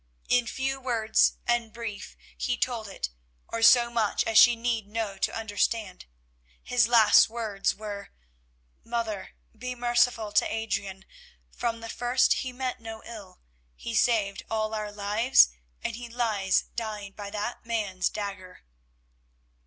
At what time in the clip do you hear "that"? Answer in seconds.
17.29-17.63